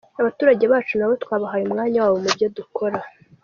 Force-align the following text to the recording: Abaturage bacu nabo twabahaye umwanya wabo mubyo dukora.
Abaturage 0.21 0.63
bacu 0.71 0.93
nabo 0.95 1.13
twabahaye 1.23 1.63
umwanya 1.65 1.97
wabo 2.03 2.17
mubyo 2.23 2.47
dukora. 2.57 2.97